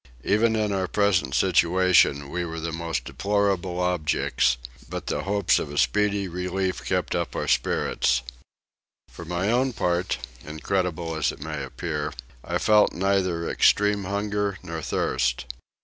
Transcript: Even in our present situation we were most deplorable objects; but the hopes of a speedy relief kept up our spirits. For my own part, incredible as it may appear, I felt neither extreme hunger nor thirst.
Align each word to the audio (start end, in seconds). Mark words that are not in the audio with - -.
Even 0.23 0.55
in 0.55 0.71
our 0.71 0.87
present 0.87 1.35
situation 1.35 2.31
we 2.31 2.43
were 2.43 2.59
most 2.71 3.05
deplorable 3.05 3.79
objects; 3.79 4.57
but 4.89 5.05
the 5.05 5.25
hopes 5.25 5.59
of 5.59 5.71
a 5.71 5.77
speedy 5.77 6.27
relief 6.27 6.83
kept 6.83 7.13
up 7.13 7.35
our 7.35 7.47
spirits. 7.47 8.23
For 9.11 9.25
my 9.25 9.51
own 9.51 9.73
part, 9.73 10.17
incredible 10.43 11.15
as 11.15 11.31
it 11.31 11.43
may 11.43 11.61
appear, 11.63 12.13
I 12.43 12.57
felt 12.57 12.93
neither 12.93 13.47
extreme 13.47 14.05
hunger 14.05 14.57
nor 14.63 14.81
thirst. 14.81 15.45